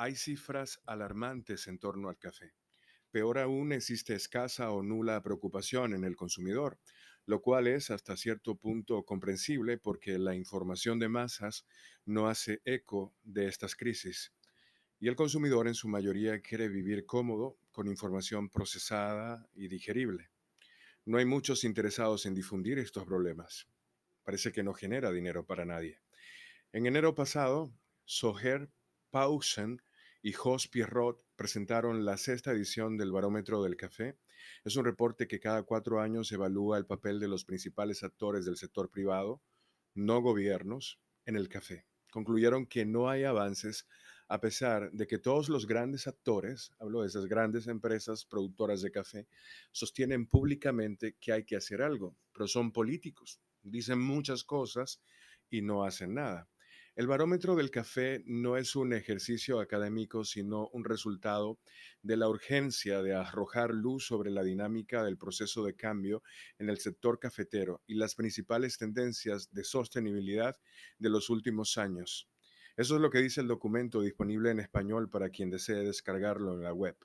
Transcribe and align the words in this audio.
hay 0.00 0.16
cifras 0.16 0.80
alarmantes 0.86 1.68
en 1.68 1.78
torno 1.78 2.08
al 2.08 2.16
café. 2.16 2.54
Peor 3.10 3.38
aún, 3.38 3.70
existe 3.70 4.14
escasa 4.14 4.70
o 4.70 4.82
nula 4.82 5.22
preocupación 5.22 5.92
en 5.92 6.04
el 6.04 6.16
consumidor, 6.16 6.78
lo 7.26 7.42
cual 7.42 7.66
es 7.66 7.90
hasta 7.90 8.16
cierto 8.16 8.56
punto 8.56 9.04
comprensible 9.04 9.76
porque 9.76 10.18
la 10.18 10.34
información 10.34 10.98
de 10.98 11.10
masas 11.10 11.66
no 12.06 12.28
hace 12.28 12.62
eco 12.64 13.14
de 13.24 13.46
estas 13.46 13.76
crisis. 13.76 14.32
Y 14.98 15.08
el 15.08 15.16
consumidor 15.16 15.68
en 15.68 15.74
su 15.74 15.86
mayoría 15.86 16.40
quiere 16.40 16.70
vivir 16.70 17.04
cómodo 17.04 17.58
con 17.70 17.86
información 17.86 18.48
procesada 18.48 19.50
y 19.52 19.68
digerible. 19.68 20.30
No 21.04 21.18
hay 21.18 21.26
muchos 21.26 21.62
interesados 21.62 22.24
en 22.24 22.34
difundir 22.34 22.78
estos 22.78 23.04
problemas. 23.04 23.68
Parece 24.24 24.50
que 24.50 24.62
no 24.62 24.72
genera 24.72 25.12
dinero 25.12 25.44
para 25.44 25.66
nadie. 25.66 26.00
En 26.72 26.86
enero 26.86 27.14
pasado, 27.14 27.70
Soher 28.06 28.70
Pausen 29.10 29.82
y 30.22 30.32
Jos 30.32 30.68
Pierrot 30.68 31.24
presentaron 31.36 32.04
la 32.04 32.16
sexta 32.16 32.52
edición 32.52 32.96
del 32.96 33.12
Barómetro 33.12 33.62
del 33.62 33.76
Café. 33.76 34.18
Es 34.64 34.76
un 34.76 34.84
reporte 34.84 35.26
que 35.26 35.40
cada 35.40 35.62
cuatro 35.62 36.00
años 36.00 36.30
evalúa 36.32 36.78
el 36.78 36.86
papel 36.86 37.20
de 37.20 37.28
los 37.28 37.44
principales 37.44 38.02
actores 38.02 38.44
del 38.44 38.56
sector 38.56 38.90
privado, 38.90 39.40
no 39.94 40.20
gobiernos, 40.20 41.00
en 41.26 41.36
el 41.36 41.48
café. 41.48 41.86
Concluyeron 42.10 42.66
que 42.66 42.84
no 42.84 43.08
hay 43.08 43.24
avances 43.24 43.86
a 44.28 44.40
pesar 44.40 44.92
de 44.92 45.06
que 45.06 45.18
todos 45.18 45.48
los 45.48 45.66
grandes 45.66 46.06
actores, 46.06 46.72
hablo 46.78 47.02
de 47.02 47.08
esas 47.08 47.26
grandes 47.26 47.66
empresas 47.66 48.24
productoras 48.24 48.80
de 48.80 48.92
café, 48.92 49.26
sostienen 49.72 50.26
públicamente 50.26 51.16
que 51.20 51.32
hay 51.32 51.44
que 51.44 51.56
hacer 51.56 51.82
algo, 51.82 52.16
pero 52.32 52.46
son 52.46 52.72
políticos, 52.72 53.40
dicen 53.62 54.00
muchas 54.00 54.44
cosas 54.44 55.00
y 55.50 55.62
no 55.62 55.84
hacen 55.84 56.14
nada. 56.14 56.48
El 56.96 57.06
barómetro 57.06 57.54
del 57.54 57.70
café 57.70 58.22
no 58.26 58.56
es 58.56 58.74
un 58.74 58.92
ejercicio 58.92 59.60
académico, 59.60 60.24
sino 60.24 60.68
un 60.72 60.84
resultado 60.84 61.60
de 62.02 62.16
la 62.16 62.28
urgencia 62.28 63.00
de 63.00 63.14
arrojar 63.14 63.72
luz 63.72 64.06
sobre 64.06 64.30
la 64.30 64.42
dinámica 64.42 65.04
del 65.04 65.16
proceso 65.16 65.64
de 65.64 65.76
cambio 65.76 66.22
en 66.58 66.68
el 66.68 66.78
sector 66.78 67.20
cafetero 67.20 67.80
y 67.86 67.94
las 67.94 68.16
principales 68.16 68.76
tendencias 68.76 69.52
de 69.52 69.62
sostenibilidad 69.62 70.56
de 70.98 71.10
los 71.10 71.30
últimos 71.30 71.78
años. 71.78 72.28
Eso 72.76 72.96
es 72.96 73.00
lo 73.00 73.10
que 73.10 73.20
dice 73.20 73.40
el 73.40 73.48
documento 73.48 74.00
disponible 74.00 74.50
en 74.50 74.58
español 74.58 75.08
para 75.08 75.30
quien 75.30 75.48
desee 75.48 75.84
descargarlo 75.84 76.54
en 76.54 76.64
la 76.64 76.72
web. 76.72 76.96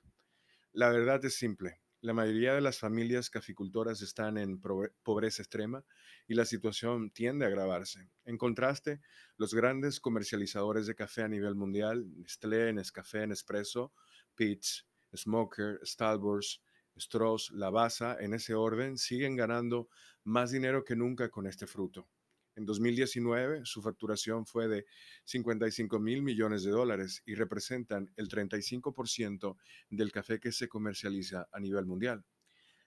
La 0.72 0.90
verdad 0.90 1.24
es 1.24 1.36
simple. 1.36 1.80
La 2.06 2.12
mayoría 2.12 2.54
de 2.54 2.60
las 2.60 2.78
familias 2.78 3.30
caficultoras 3.30 4.00
están 4.00 4.38
en 4.38 4.60
pobreza 4.60 5.42
extrema 5.42 5.84
y 6.28 6.34
la 6.34 6.44
situación 6.44 7.10
tiende 7.10 7.44
a 7.44 7.48
agravarse. 7.48 8.08
En 8.24 8.38
contraste, 8.38 9.00
los 9.36 9.52
grandes 9.52 9.98
comercializadores 9.98 10.86
de 10.86 10.94
café 10.94 11.24
a 11.24 11.28
nivel 11.28 11.56
mundial, 11.56 12.06
Nestlé, 12.16 12.72
Nescafé, 12.72 13.26
Nespresso, 13.26 13.92
Peach, 14.36 14.86
Smoker, 15.16 15.80
Starbucks, 15.82 16.62
Strauss, 16.94 17.50
Lavazza, 17.50 18.16
en 18.20 18.34
ese 18.34 18.54
orden, 18.54 18.98
siguen 18.98 19.34
ganando 19.34 19.88
más 20.22 20.52
dinero 20.52 20.84
que 20.84 20.94
nunca 20.94 21.28
con 21.28 21.48
este 21.48 21.66
fruto. 21.66 22.08
En 22.56 22.64
2019, 22.64 23.66
su 23.66 23.82
facturación 23.82 24.46
fue 24.46 24.66
de 24.66 24.86
55 25.24 26.00
mil 26.00 26.22
millones 26.22 26.64
de 26.64 26.70
dólares 26.70 27.22
y 27.26 27.34
representan 27.34 28.10
el 28.16 28.28
35% 28.28 29.56
del 29.90 30.10
café 30.10 30.40
que 30.40 30.52
se 30.52 30.66
comercializa 30.66 31.48
a 31.52 31.60
nivel 31.60 31.84
mundial. 31.84 32.24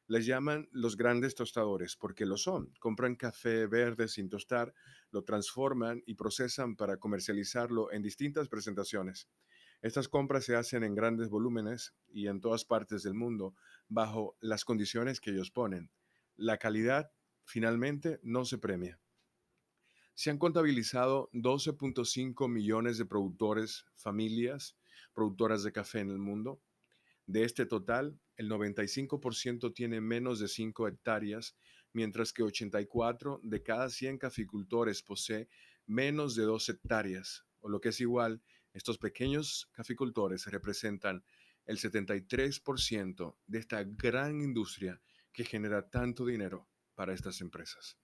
Les 0.07 0.25
llaman 0.25 0.67
los 0.71 0.97
grandes 0.97 1.35
tostadores 1.35 1.95
porque 1.95 2.25
lo 2.25 2.35
son. 2.35 2.73
Compran 2.79 3.15
café 3.15 3.67
verde 3.67 4.07
sin 4.07 4.27
tostar, 4.27 4.73
lo 5.11 5.23
transforman 5.23 6.01
y 6.07 6.15
procesan 6.15 6.75
para 6.75 6.97
comercializarlo 6.97 7.91
en 7.91 8.01
distintas 8.01 8.49
presentaciones. 8.49 9.29
Estas 9.83 10.07
compras 10.07 10.45
se 10.45 10.55
hacen 10.55 10.83
en 10.83 10.95
grandes 10.95 11.29
volúmenes 11.29 11.93
y 12.07 12.25
en 12.25 12.41
todas 12.41 12.65
partes 12.65 13.03
del 13.03 13.13
mundo 13.13 13.53
bajo 13.87 14.35
las 14.41 14.65
condiciones 14.65 15.21
que 15.21 15.29
ellos 15.29 15.51
ponen. 15.51 15.91
La 16.35 16.57
calidad 16.57 17.11
finalmente 17.43 18.19
no 18.23 18.45
se 18.45 18.57
premia. 18.57 18.99
Se 20.19 20.29
han 20.29 20.37
contabilizado 20.37 21.29
12.5 21.31 22.49
millones 22.49 22.97
de 22.97 23.05
productores, 23.05 23.85
familias, 23.95 24.75
productoras 25.13 25.63
de 25.63 25.71
café 25.71 26.01
en 26.01 26.09
el 26.09 26.17
mundo. 26.17 26.61
De 27.25 27.45
este 27.45 27.65
total, 27.65 28.19
el 28.35 28.49
95% 28.49 29.73
tiene 29.73 30.01
menos 30.01 30.41
de 30.41 30.49
5 30.49 30.89
hectáreas, 30.89 31.55
mientras 31.93 32.33
que 32.33 32.43
84 32.43 33.39
de 33.43 33.63
cada 33.63 33.89
100 33.89 34.17
caficultores 34.17 35.03
posee 35.03 35.47
menos 35.85 36.35
de 36.35 36.43
2 36.43 36.67
hectáreas, 36.67 37.45
o 37.61 37.69
lo 37.69 37.79
que 37.79 37.87
es 37.87 38.01
igual, 38.01 38.43
estos 38.73 38.97
pequeños 38.97 39.69
caficultores 39.71 40.47
representan 40.47 41.23
el 41.65 41.77
73% 41.77 43.37
de 43.47 43.59
esta 43.59 43.85
gran 43.85 44.41
industria 44.41 45.01
que 45.31 45.45
genera 45.45 45.89
tanto 45.89 46.25
dinero 46.25 46.67
para 46.93 47.13
estas 47.13 47.39
empresas. 47.39 47.97